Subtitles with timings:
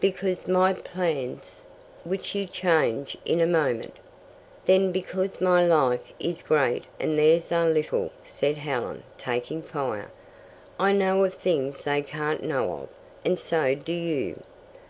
[0.00, 1.60] "Because my plans
[2.04, 3.94] ""which you change in a moment."
[4.64, 10.10] "Then because my life is great and theirs are little," said Helen, taking fire.
[10.80, 12.88] "I know of things they can't know of,
[13.26, 14.42] and so do you.